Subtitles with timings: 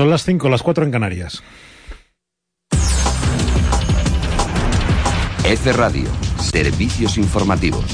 [0.00, 1.42] Son las 5, las 4 en Canarias.
[5.44, 7.84] F Radio, servicios informativos.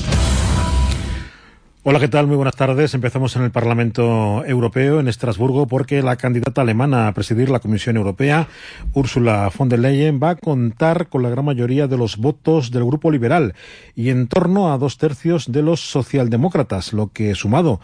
[1.83, 2.27] Hola, ¿qué tal?
[2.27, 2.95] Muy buenas tardes.
[2.95, 7.97] Empezamos en el Parlamento Europeo, en Estrasburgo, porque la candidata alemana a presidir la Comisión
[7.97, 8.49] Europea,
[8.93, 12.85] Ursula von der Leyen, va a contar con la gran mayoría de los votos del
[12.85, 13.55] Grupo Liberal
[13.95, 17.81] y en torno a dos tercios de los socialdemócratas, lo que, sumado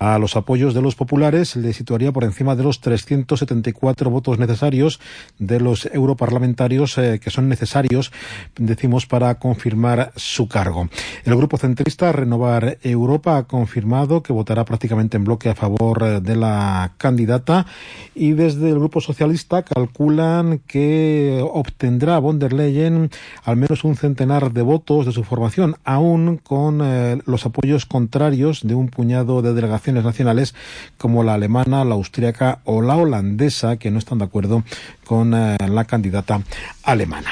[0.00, 4.98] a los apoyos de los populares le situaría por encima de los 374 votos necesarios
[5.38, 8.10] de los europarlamentarios eh, que son necesarios,
[8.56, 10.88] decimos, para confirmar su cargo.
[11.24, 16.20] El grupo centrista Renovar Europa ha confirmado que votará prácticamente en bloque a favor eh,
[16.20, 17.66] de la candidata
[18.14, 23.10] y desde el grupo socialista calculan que obtendrá von der Leyen
[23.44, 28.66] al menos un centenar de votos de su formación, aún con eh, los apoyos contrarios
[28.66, 30.54] de un puñado de delegaciones nacionales
[30.98, 34.62] como la alemana, la austríaca o la holandesa, que no están de acuerdo
[35.10, 36.40] con eh, la candidata
[36.84, 37.30] alemana.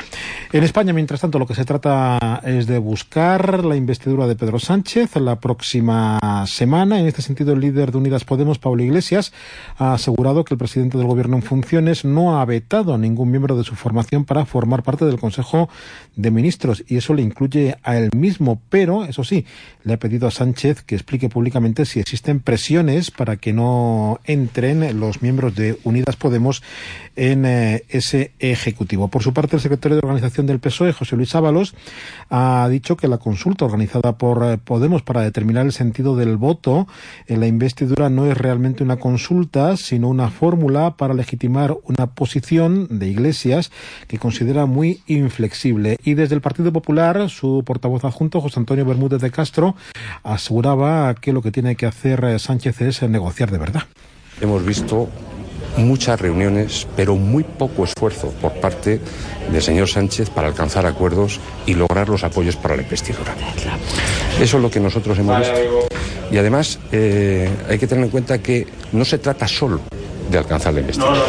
[0.53, 4.59] En España, mientras tanto, lo que se trata es de buscar la investidura de Pedro
[4.59, 6.99] Sánchez la próxima semana.
[6.99, 9.33] En este sentido, el líder de Unidas Podemos, Pablo Iglesias,
[9.77, 13.57] ha asegurado que el presidente del Gobierno en funciones no ha vetado a ningún miembro
[13.57, 15.69] de su formación para formar parte del Consejo
[16.17, 19.47] de Ministros y eso le incluye a él mismo, pero, eso sí,
[19.85, 24.99] le ha pedido a Sánchez que explique públicamente si existen presiones para que no entren
[24.99, 26.63] los miembros de Unidas Podemos
[27.15, 29.09] en eh, ese ejecutivo.
[29.09, 31.75] Por su parte, el secretario de Organización del PSOE, José Luis Ábalos,
[32.31, 36.87] ha dicho que la consulta organizada por eh, Podemos para determinar el sentido del voto
[37.27, 42.99] en la investidura no es realmente una consulta, sino una fórmula para legitimar una posición
[42.99, 43.71] de Iglesias
[44.07, 45.99] que considera muy inflexible.
[46.05, 49.75] Y desde el Partido Popular, su portavoz adjunto, José Antonio Bermúdez de Castro,
[50.23, 53.83] aseguraba que lo que tiene que hacer eh, Sánchez es negociar de verdad.
[54.41, 55.09] Hemos visto
[55.79, 59.01] muchas reuniones, pero muy poco esfuerzo por parte
[59.51, 63.35] del señor Sánchez para alcanzar acuerdos y lograr los apoyos para la investidura.
[64.41, 65.55] Eso es lo que nosotros hemos visto.
[66.31, 69.81] Y además eh, hay que tener en cuenta que no se trata solo
[70.31, 71.21] de alcanzar la investidura,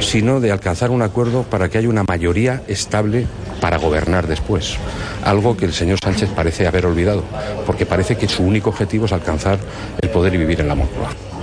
[0.00, 3.26] sino de alcanzar un acuerdo para que haya una mayoría estable
[3.60, 4.76] para gobernar después.
[5.24, 7.24] Algo que el señor Sánchez parece haber olvidado,
[7.64, 9.58] porque parece que su único objetivo es alcanzar
[10.02, 11.33] el poder y vivir en la Moncloa.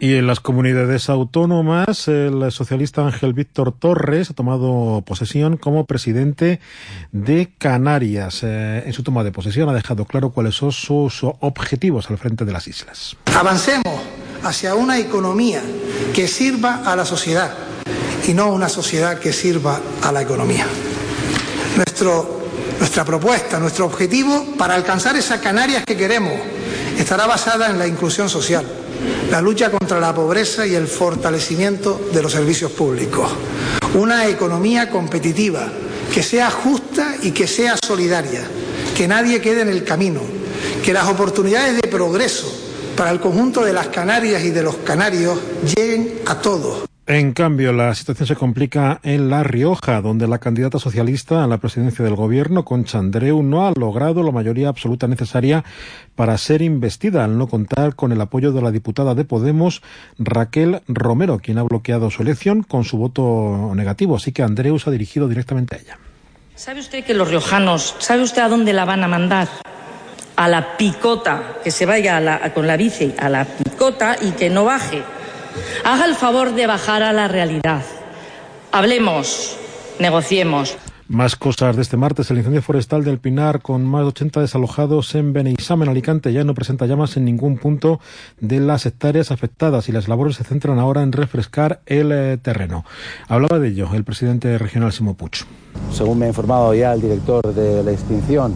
[0.00, 6.60] Y en las comunidades autónomas, el socialista Ángel Víctor Torres ha tomado posesión como presidente
[7.10, 8.44] de Canarias.
[8.44, 12.44] Eh, en su toma de posesión ha dejado claro cuáles son sus objetivos al frente
[12.44, 13.16] de las islas.
[13.36, 14.00] Avancemos
[14.44, 15.62] hacia una economía
[16.14, 17.52] que sirva a la sociedad
[18.28, 20.68] y no una sociedad que sirva a la economía.
[21.74, 22.42] Nuestro,
[22.78, 26.34] nuestra propuesta, nuestro objetivo para alcanzar esa Canarias que queremos
[26.96, 28.64] estará basada en la inclusión social
[29.30, 33.30] la lucha contra la pobreza y el fortalecimiento de los servicios públicos.
[33.94, 35.68] Una economía competitiva
[36.12, 38.42] que sea justa y que sea solidaria,
[38.96, 40.20] que nadie quede en el camino,
[40.84, 42.52] que las oportunidades de progreso
[42.96, 45.38] para el conjunto de las Canarias y de los canarios
[45.76, 46.88] lleguen a todos.
[47.10, 51.56] En cambio, la situación se complica en La Rioja, donde la candidata socialista a la
[51.56, 55.64] presidencia del gobierno, Concha Andreu, no ha logrado la mayoría absoluta necesaria
[56.16, 59.80] para ser investida, al no contar con el apoyo de la diputada de Podemos,
[60.18, 64.14] Raquel Romero, quien ha bloqueado su elección con su voto negativo.
[64.14, 65.98] Así que Andreu se ha dirigido directamente a ella.
[66.56, 69.48] ¿Sabe usted que los riojanos, sabe usted a dónde la van a mandar?
[70.36, 74.66] A la picota, que se vaya con la bici a la picota y que no
[74.66, 75.02] baje
[75.84, 77.82] Haga el favor de bajar a la realidad.
[78.72, 79.56] Hablemos,
[79.98, 80.76] negociemos.
[81.08, 82.30] Más cosas de este martes.
[82.30, 86.44] El incendio forestal del Pinar, con más de 80 desalojados en Beneisam, en Alicante, ya
[86.44, 87.98] no presenta llamas en ningún punto
[88.40, 92.84] de las hectáreas afectadas y las labores se centran ahora en refrescar el eh, terreno.
[93.26, 95.46] Hablaba de ello el presidente regional Simo Puig.
[95.92, 98.52] Según me ha informado ya el director de la extinción,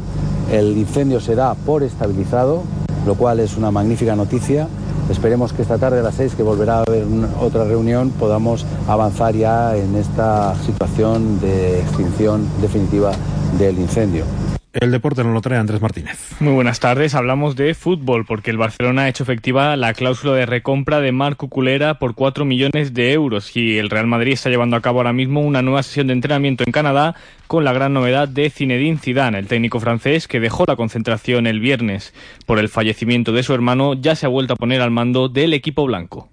[0.53, 2.65] el incendio será por estabilizado,
[3.07, 4.69] lo cual es una magnífica noticia
[5.13, 7.05] Esperemos que esta tarde a las seis, que volverá a haber
[7.39, 13.13] otra reunión, podamos avanzar ya en esta situación de extinción definitiva
[13.59, 14.25] del incendio.
[14.73, 16.19] El deporte nos lo trae Andrés Martínez.
[16.41, 17.15] Muy buenas tardes.
[17.15, 21.49] Hablamos de fútbol porque el Barcelona ha hecho efectiva la cláusula de recompra de Marco
[21.49, 25.13] Culera por 4 millones de euros y el Real Madrid está llevando a cabo ahora
[25.13, 27.15] mismo una nueva sesión de entrenamiento en Canadá
[27.49, 31.61] con la gran novedad de Zinedine Zidane, el técnico francés que dejó la concentración el
[31.61, 32.15] viernes
[32.47, 35.53] por el fallecimiento de su hermano, ya se ha vuelto a poner al mando del
[35.53, 36.31] equipo blanco.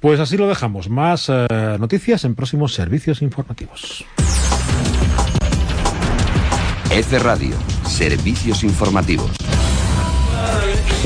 [0.00, 0.88] Pues así lo dejamos.
[0.88, 1.46] Más eh,
[1.78, 4.04] noticias en próximos servicios informativos.
[6.94, 7.54] F Radio,
[7.88, 9.30] servicios informativos.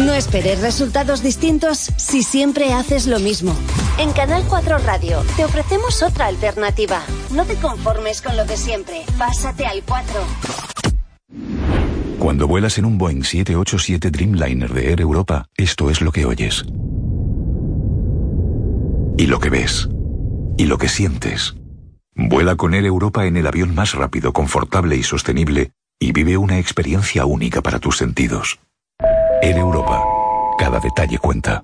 [0.05, 3.55] No esperes resultados distintos si siempre haces lo mismo.
[3.97, 7.03] En Canal 4 Radio te ofrecemos otra alternativa.
[7.31, 9.05] No te conformes con lo de siempre.
[9.17, 10.21] Pásate al 4.
[12.19, 16.65] Cuando vuelas en un Boeing 787 Dreamliner de Air Europa, esto es lo que oyes.
[19.19, 19.89] Y lo que ves.
[20.59, 21.55] Y lo que sientes.
[22.19, 26.59] Vuela con Air Europa en el avión más rápido, confortable y sostenible y vive una
[26.59, 28.59] experiencia única para tus sentidos.
[29.43, 30.03] Air Europa.
[30.59, 31.63] Cada detalle cuenta.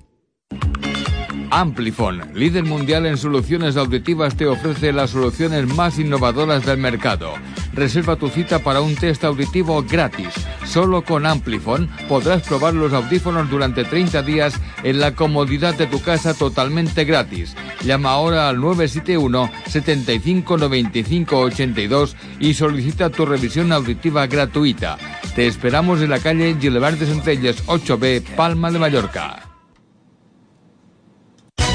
[1.55, 7.35] Amplifon, líder mundial en soluciones auditivas, te ofrece las soluciones más innovadoras del mercado.
[7.75, 10.29] Reserva tu cita para un test auditivo gratis.
[10.65, 16.01] Solo con Amplifon podrás probar los audífonos durante 30 días en la comodidad de tu
[16.01, 17.55] casa totalmente gratis.
[17.83, 24.97] Llama ahora al 971 75 95 82 y solicita tu revisión auditiva gratuita.
[25.35, 29.42] Te esperamos en la calle Gilbert de Centelles 8B, Palma de Mallorca.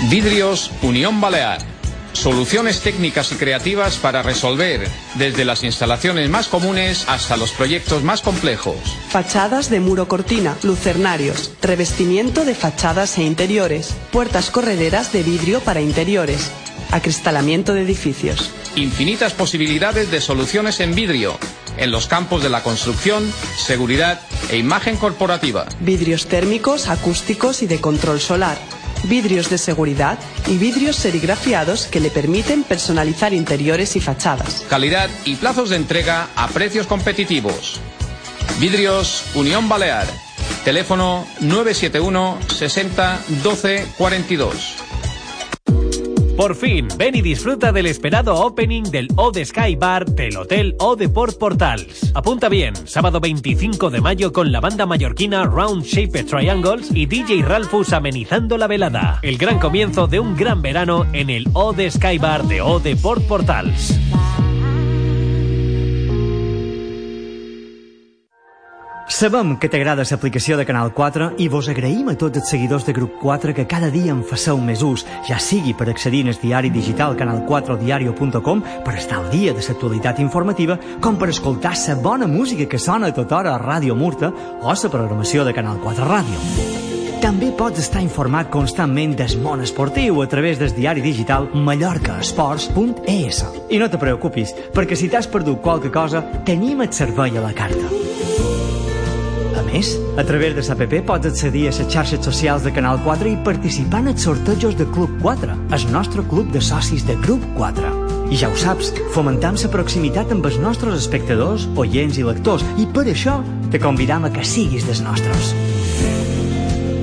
[0.07, 1.59] Vidrios Unión Balear.
[2.13, 8.23] Soluciones técnicas y creativas para resolver desde las instalaciones más comunes hasta los proyectos más
[8.23, 8.77] complejos.
[9.11, 15.81] Fachadas de muro cortina, lucernarios, revestimiento de fachadas e interiores, puertas correderas de vidrio para
[15.81, 16.53] interiores,
[16.91, 18.51] acristalamiento de edificios.
[18.77, 21.37] Infinitas posibilidades de soluciones en vidrio
[21.77, 25.67] en los campos de la construcción, seguridad e imagen corporativa.
[25.81, 28.59] Vidrios térmicos, acústicos y de control solar
[29.05, 34.65] vidrios de seguridad y vidrios serigrafiados que le permiten personalizar interiores y fachadas.
[34.69, 37.81] Calidad y plazos de entrega a precios competitivos.
[38.59, 40.07] Vidrios Unión Balear.
[40.65, 44.88] Teléfono 971 60 12 42.
[46.39, 50.77] Por fin, ven y disfruta del esperado opening del O de Sky Bar del Hotel
[50.79, 52.13] O de Port Portals.
[52.15, 57.43] Apunta bien, sábado 25 de mayo con la banda mallorquina Round Shaped Triangles y DJ
[57.43, 59.19] Ralphus amenizando la velada.
[59.23, 62.81] El gran comienzo de un gran verano en el O de Sky Bar de O
[63.27, 63.99] Portals.
[69.19, 72.93] Sabem que t'agrada l'aplicació de Canal 4 i vos agraïm a tots els seguidors de
[72.95, 76.71] Grup 4 que cada dia en faceu més ús, ja sigui per accedir al diari
[76.71, 82.69] digital canal4diario.com per estar al dia de l'actualitat informativa, com per escoltar la bona música
[82.71, 84.31] que sona a tota hora a Ràdio Murta
[84.63, 86.39] o la programació de Canal 4 Ràdio.
[87.19, 93.45] També pots estar informat constantment del món esportiu a través del diari digital mallorcaesports.es.
[93.69, 97.53] I no te preocupis, perquè si t'has perdut qualque cosa, tenim el servei a la
[97.53, 97.98] carta.
[99.69, 103.37] Més, a través de l'APP pots accedir a les xarxes socials de Canal 4 i
[103.45, 107.93] participar en els sortejos de Club 4, el nostre club de socis de Grup 4.
[108.33, 112.89] I ja ho saps, fomentam la proximitat amb els nostres espectadors, oients i lectors, i
[112.89, 115.53] per això te convidam a que siguis dels nostres.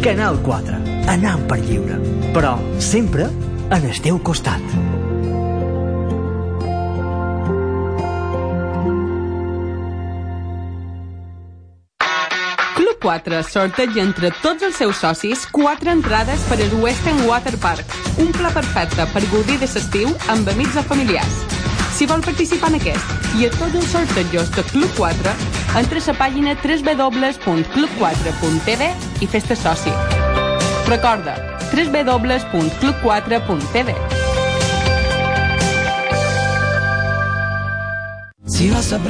[0.02, 0.82] Canal 4,
[1.14, 2.02] anant per lliure,
[2.34, 3.30] però sempre
[3.70, 5.05] en el teu costat.
[13.06, 17.86] Club 4 sorteja entre tots els seus socis quatre entrades per al Western Water Park,
[18.18, 21.46] un pla perfecte per gaudir de l'estiu amb amics o familiars.
[21.94, 23.06] Si vol participar en aquest
[23.38, 25.38] i a tots els sortejos de Club 4,
[25.84, 28.82] entra a la pàgina www.club4.tv
[29.22, 29.94] i fes-te soci.
[30.90, 31.38] Recorda,
[31.78, 34.15] www.club4.tv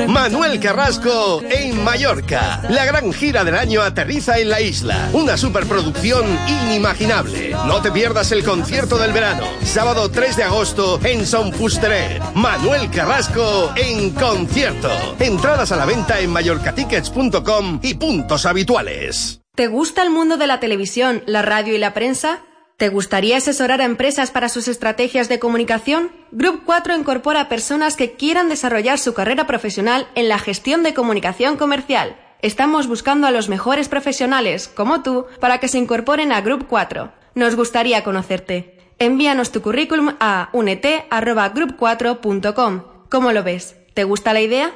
[0.08, 2.64] Manuel Carrasco en Mallorca.
[2.68, 5.10] La gran gira del año aterriza en la isla.
[5.14, 7.52] Una superproducción inimaginable.
[7.68, 9.46] No te pierdas el concierto del verano.
[9.64, 12.24] Sábado 3 de agosto en Son Fusterer.
[12.34, 14.90] Manuel Carrasco en concierto.
[15.20, 19.42] Entradas a la venta en mallorcatickets.com y puntos habituales.
[19.54, 22.42] ¿Te gusta el mundo de la televisión, la radio y la prensa?
[22.77, 26.12] ¿Te gustaría asesorar a empresas para sus estrategias de comunicación?
[26.32, 30.94] Group 4 incorpora a personas que quieran desarrollar su carrera profesional en la gestión de
[30.94, 32.17] comunicación comercial.
[32.41, 37.13] Estamos buscando a los mejores profesionales, como tú, para que se incorporen a Group 4.
[37.34, 38.77] Nos gustaría conocerte.
[39.00, 42.82] Envíanos tu currículum a unet.group4.com.
[43.10, 43.77] ¿Cómo lo ves?
[43.94, 44.74] ¿Te gusta la idea?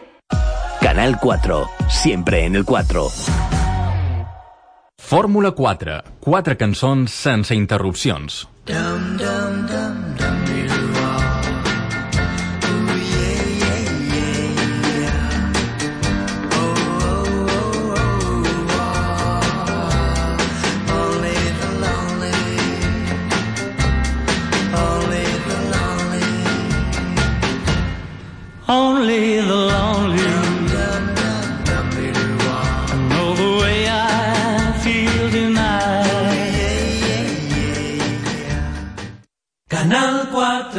[0.80, 3.10] Canal 4, siempre en el 4.
[5.10, 5.94] Fórmula 4.
[6.22, 8.44] Quatre cançons sense interrupcions.
[8.70, 9.96] Dum, dum, dum,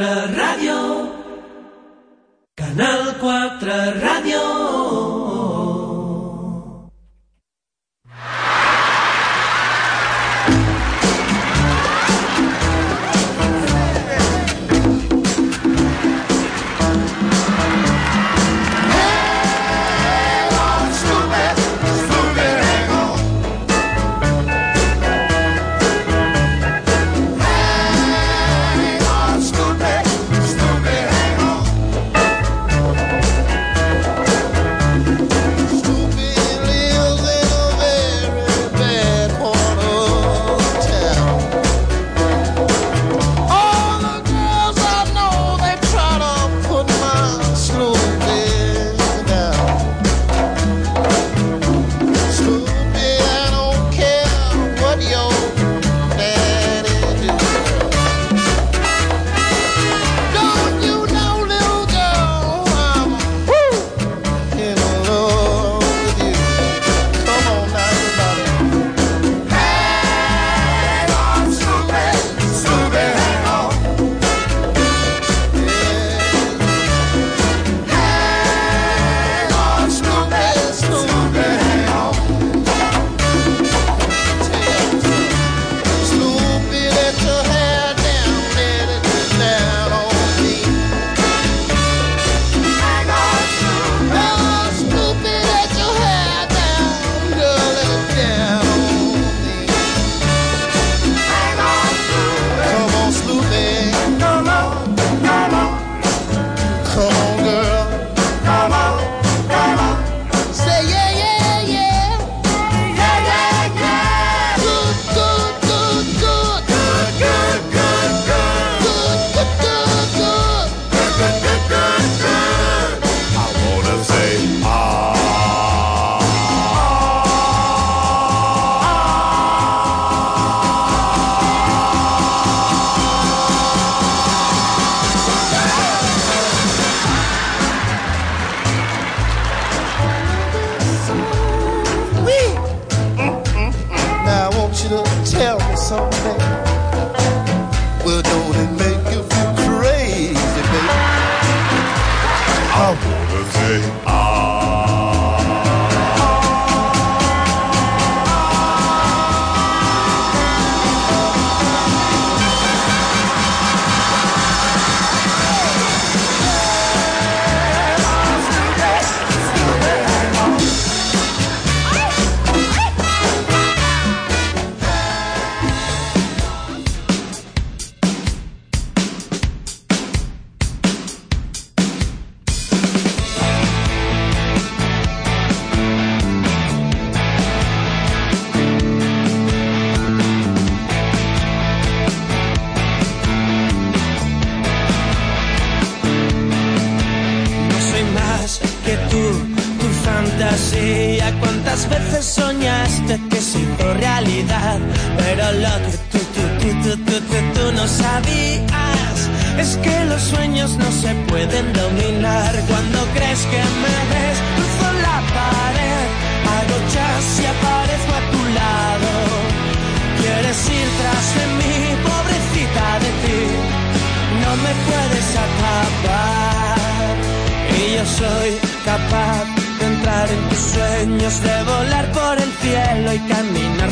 [0.00, 0.76] 4 Ràdio.
[2.56, 4.59] Canal 4 Ràdio.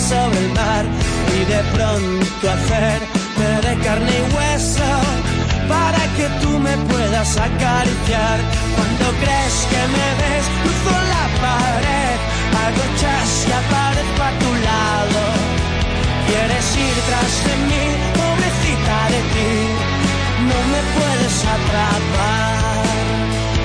[0.09, 0.85] sobre el mar
[1.37, 4.91] y de pronto hacerme de carne y hueso
[5.69, 8.39] para que tú me puedas acariciar.
[8.77, 12.17] Cuando crees que me ves, cruzo la pared,
[12.63, 15.21] hago chas y aparezco a tu lado.
[16.29, 17.85] Quieres ir tras de mí,
[18.19, 19.53] pobrecita de ti,
[20.49, 22.79] no me puedes atrapar.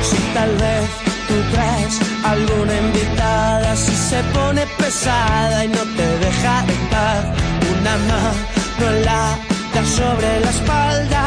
[0.10, 0.88] Si tal vez
[1.28, 1.94] tú traes
[2.26, 7.24] alguna invitada, si se pone pesada y no me deja en paz.
[7.74, 11.24] Una mano lata sobre la espalda,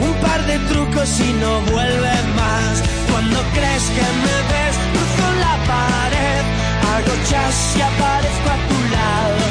[0.00, 2.74] un par de trucos y no vuelve más.
[3.10, 6.42] Cuando crees que me ves, cruzo la pared,
[6.90, 9.46] hago chas y aparezco a tu lado.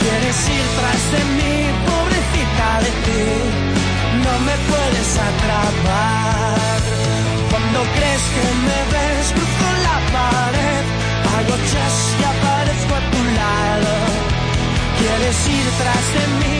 [0.00, 1.56] Quieres ir tras de mí,
[1.90, 3.24] pobrecita de ti,
[4.24, 6.78] no me puedes atrapar.
[7.50, 10.89] Cuando crees que me ves, cruzo la pared
[11.40, 13.92] traigo chas y aparezco a tu lado.
[14.98, 16.59] Quieres ir tras de mí.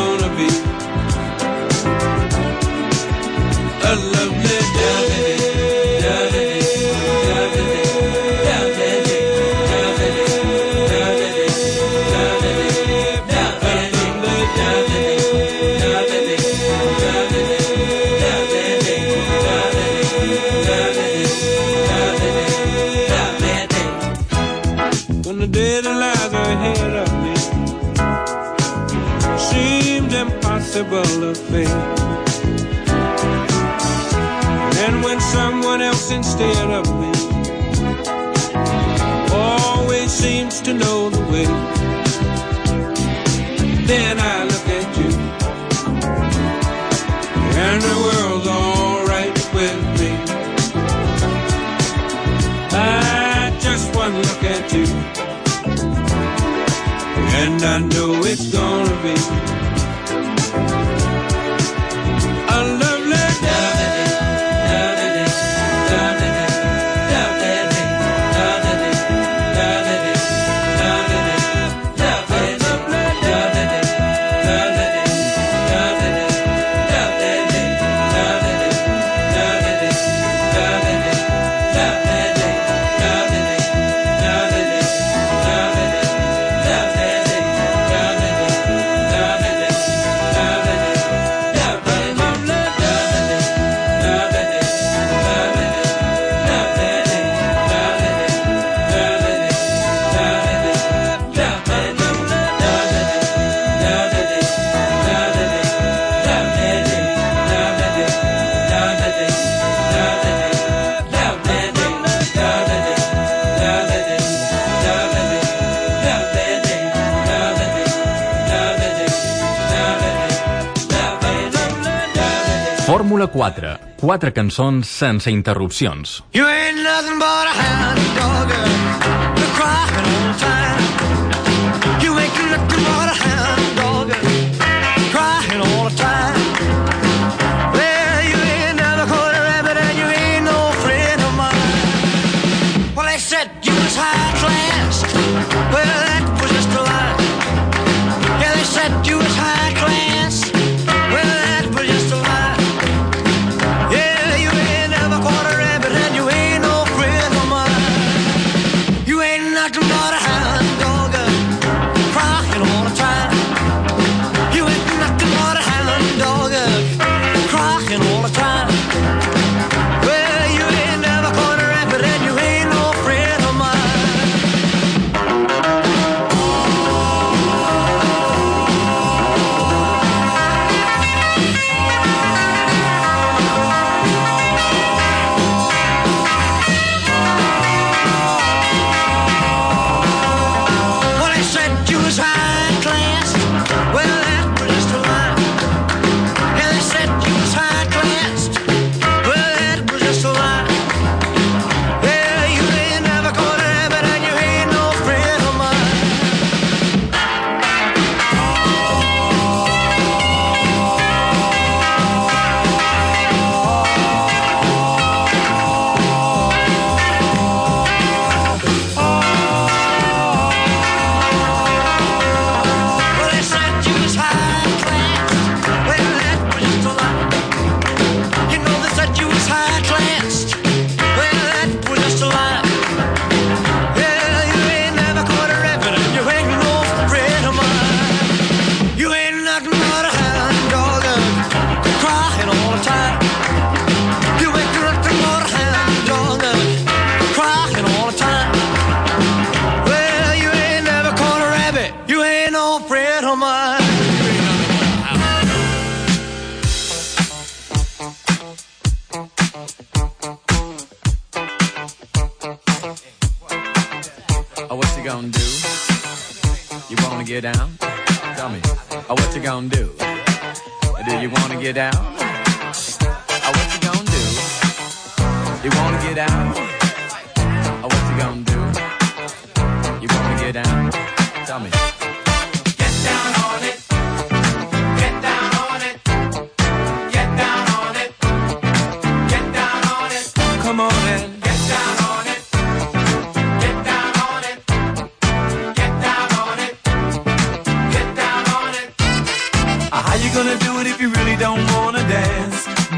[124.11, 126.17] quatre cançons sense interrupcions.
[126.33, 128.10] You ain't nothing but a hound.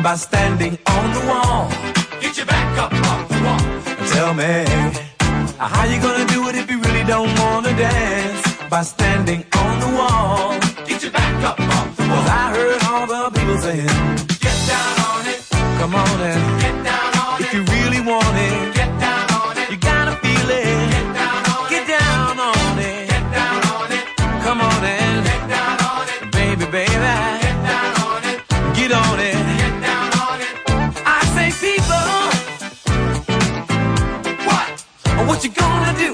[0.04, 1.70] by standing on the wall.
[2.20, 4.08] Get your back up off the wall.
[4.12, 4.66] Tell me,
[5.58, 8.44] how you gonna do it if you really don't wanna dance?
[8.70, 10.60] By standing on the wall.
[10.86, 12.18] Get your back up off the wall.
[12.18, 13.88] Cause I heard all the people saying,
[14.46, 15.42] Get down on it.
[15.80, 17.48] Come on and get down on if it.
[17.48, 18.76] If you really want it.
[18.76, 18.83] Get
[35.44, 36.12] you gonna do?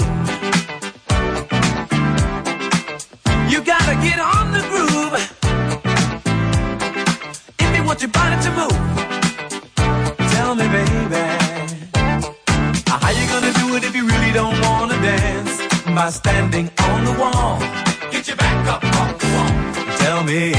[3.48, 5.14] You gotta get on the groove.
[7.60, 8.80] If you want your body to move,
[10.34, 11.22] tell me, baby.
[12.88, 15.62] How you gonna do it if you really don't wanna dance?
[15.86, 17.60] By standing on the wall.
[18.12, 19.98] Get your back up on the wall.
[19.98, 20.54] Tell me.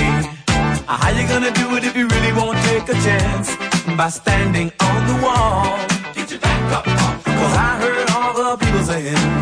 [0.87, 3.57] How you gonna do it if you really won't take a chance?
[3.97, 5.77] By standing on the wall.
[6.15, 7.30] Get your back up off the wall
[8.91, 9.40] saying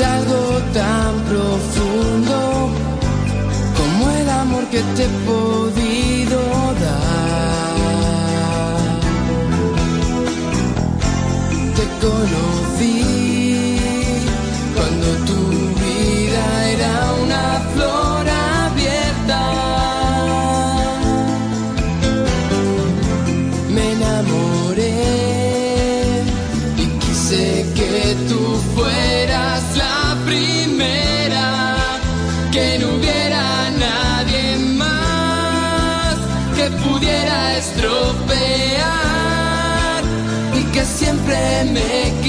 [0.00, 2.70] algo tan profundo
[3.76, 6.38] como el amor que te he podido
[6.84, 7.18] dar.
[11.76, 13.07] Te conocí
[41.72, 42.27] make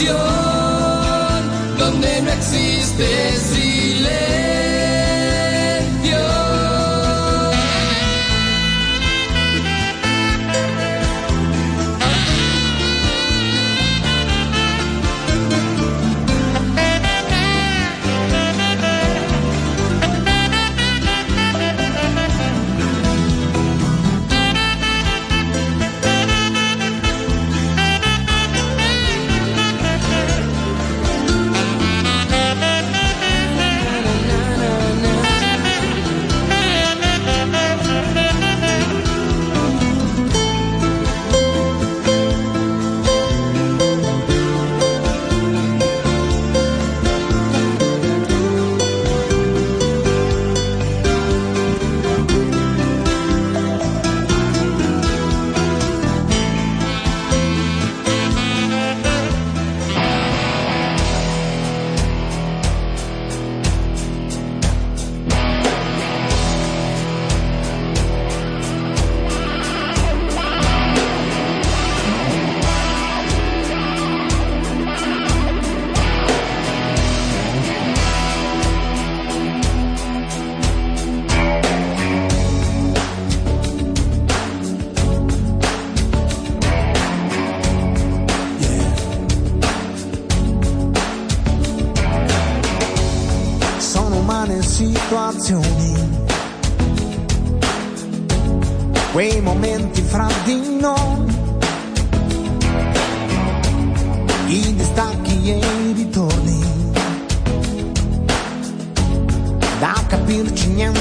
[0.00, 3.36] pasión donde no existe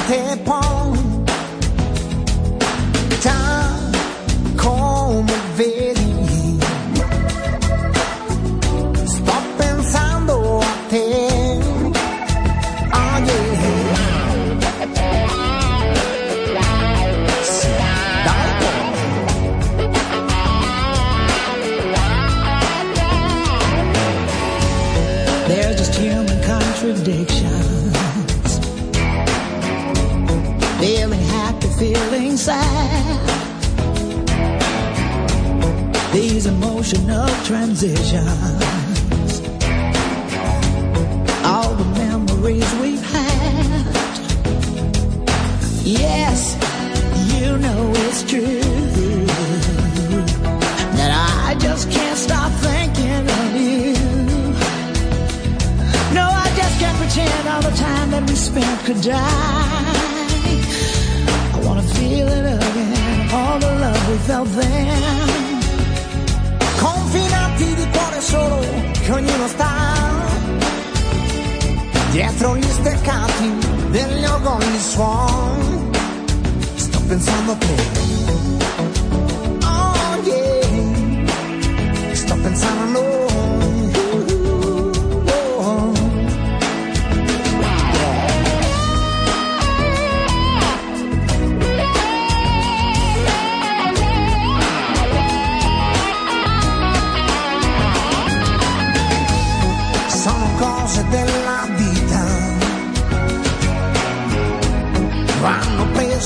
[0.10, 0.59] tempo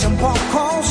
[0.03, 0.82] 想跑，狂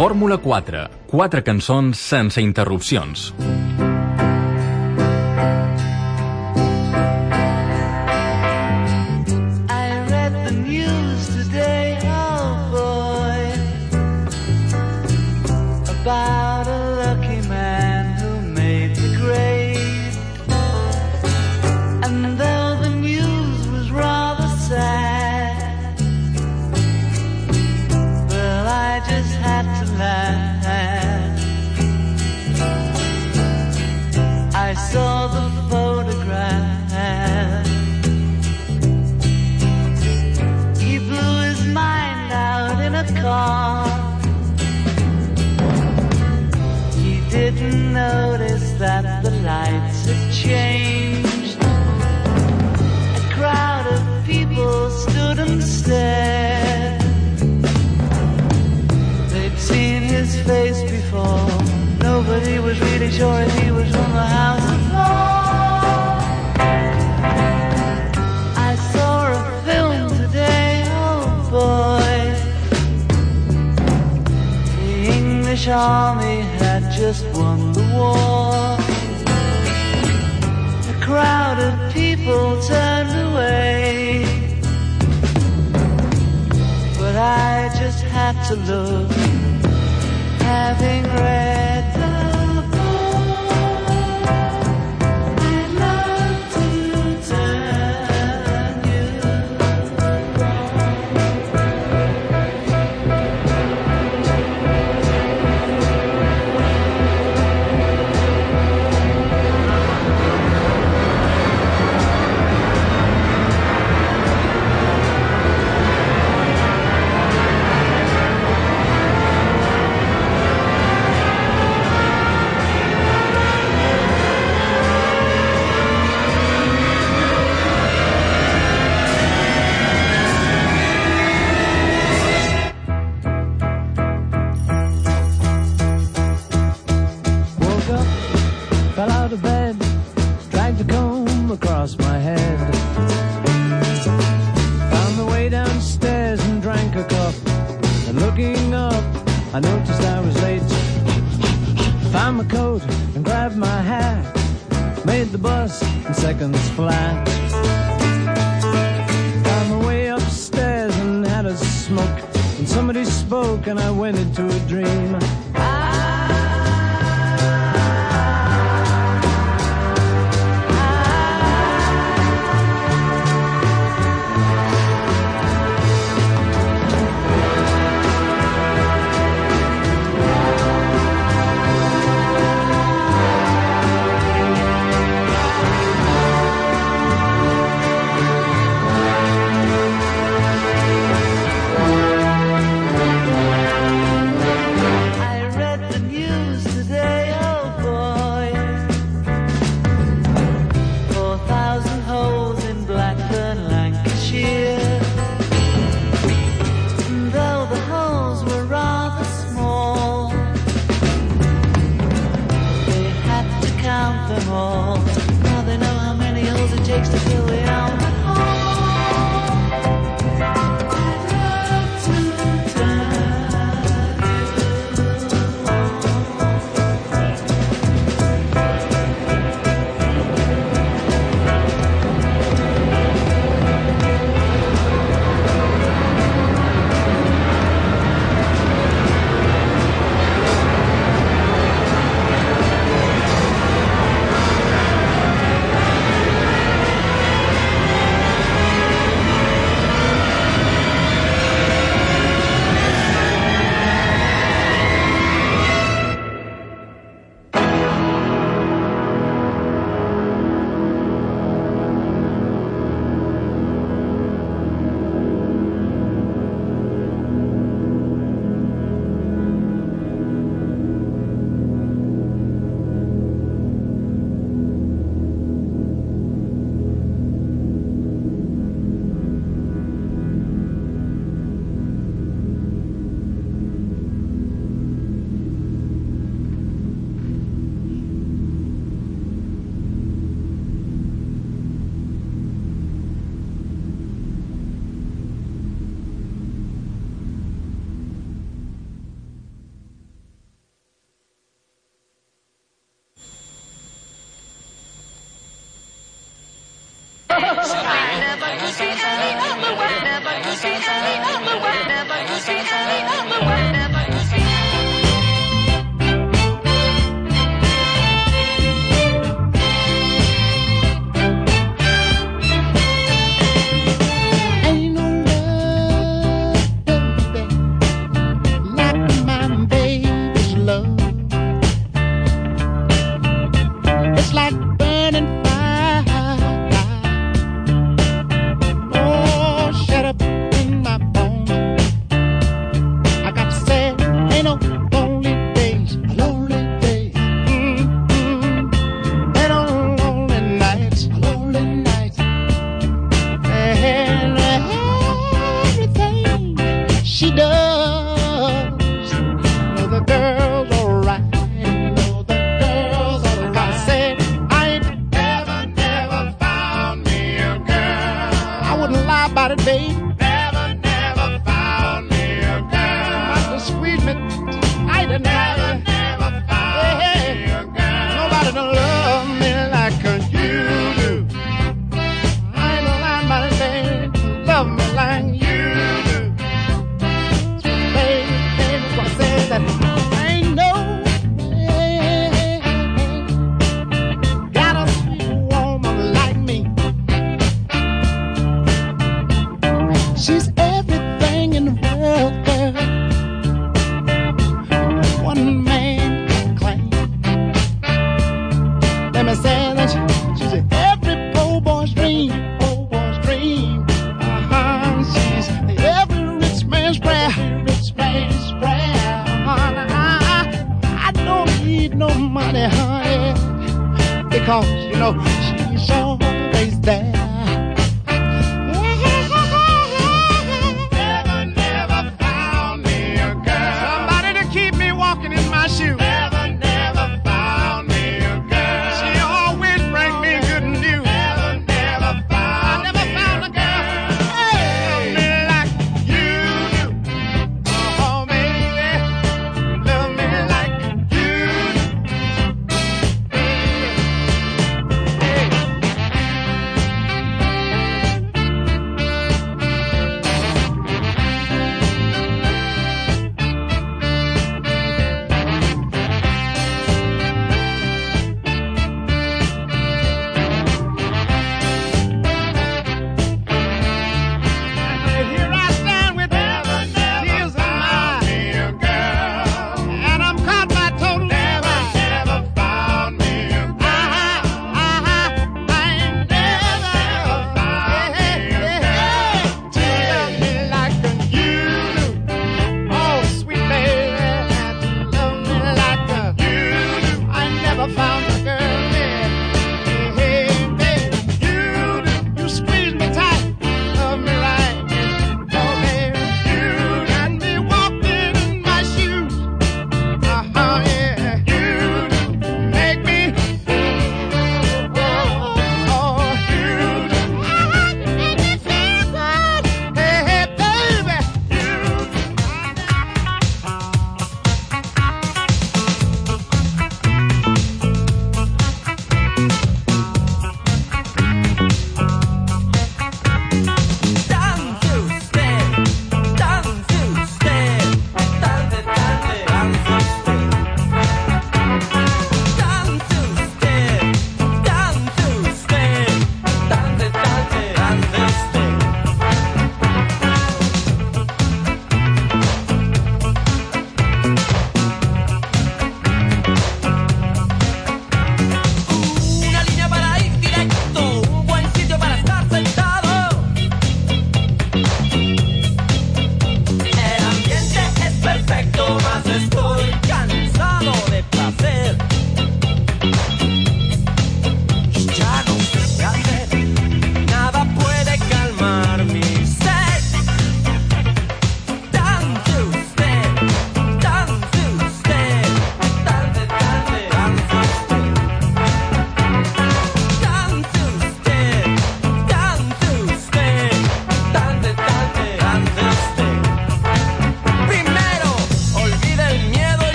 [0.00, 0.78] Fórmula 4.
[1.10, 3.26] Quatre cançons sense interrupcions.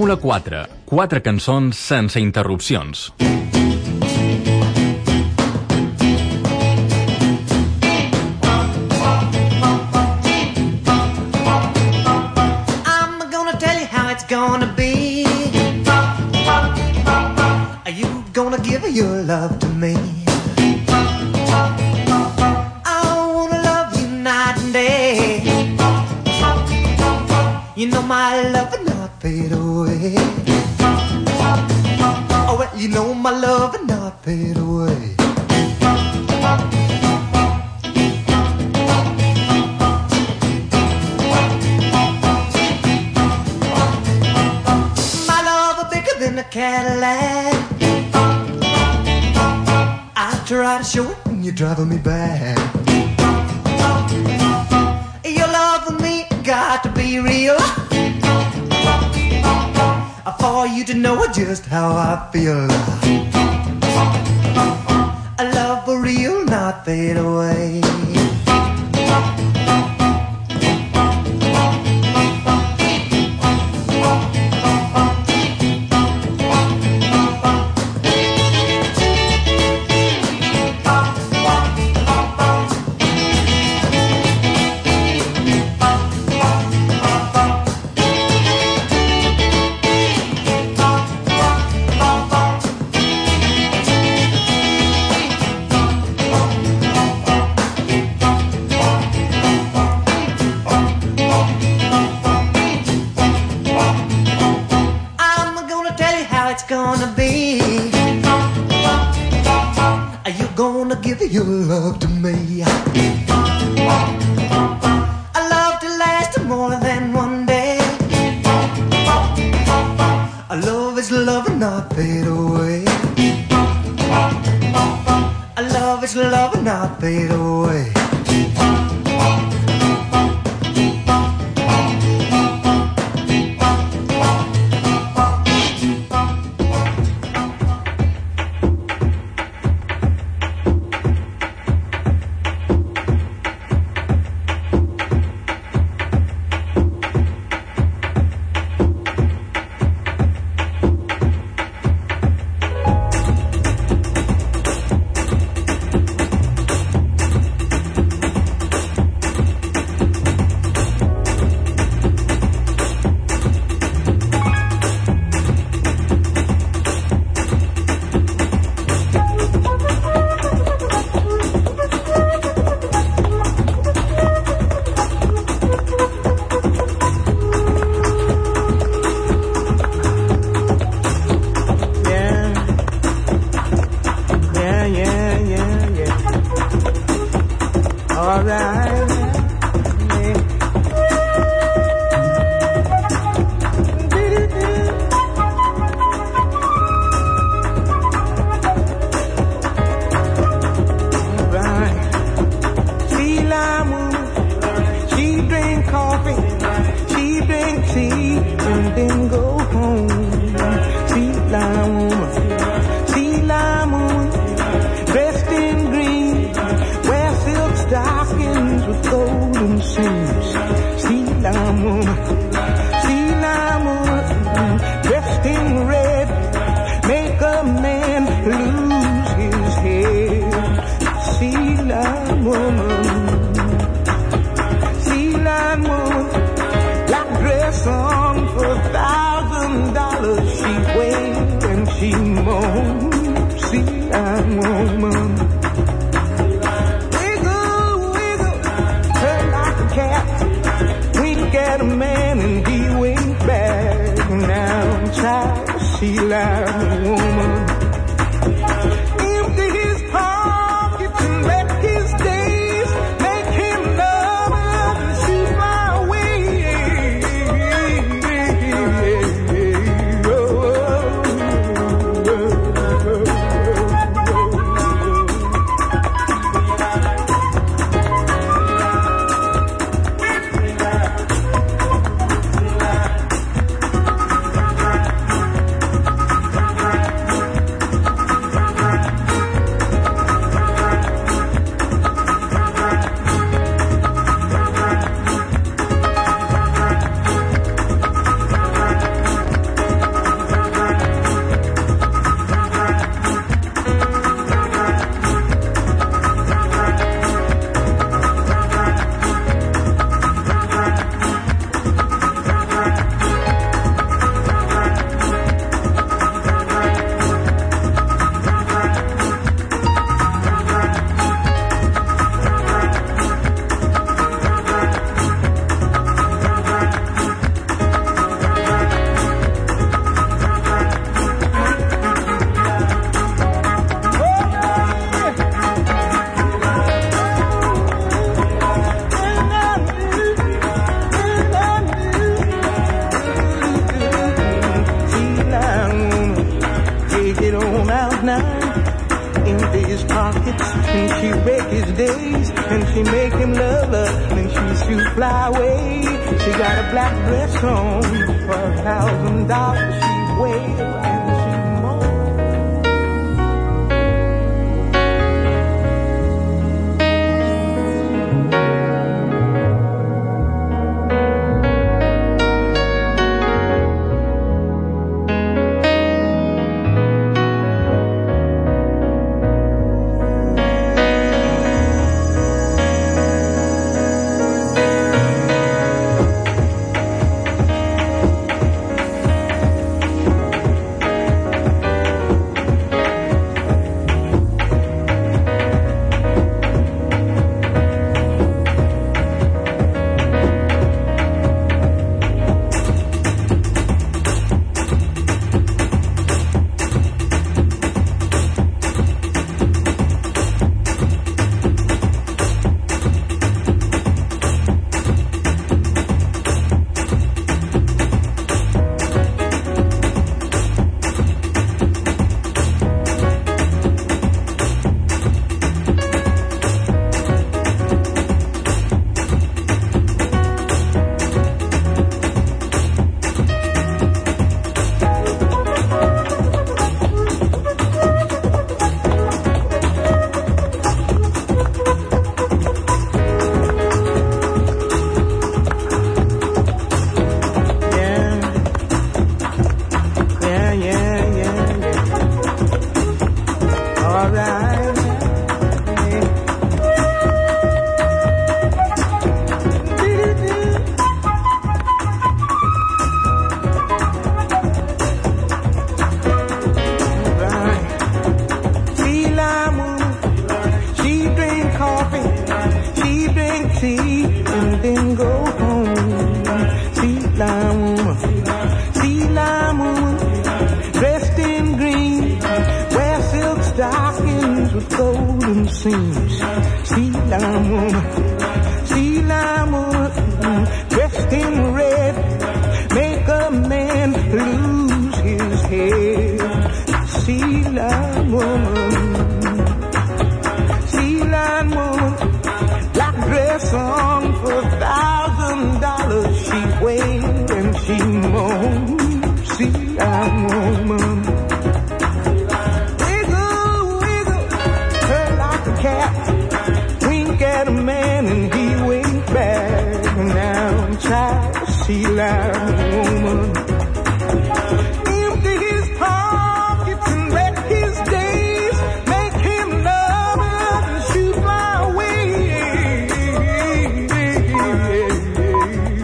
[0.00, 0.60] Fórmula 4.
[0.88, 3.10] Quatre cançons sense interrupcions.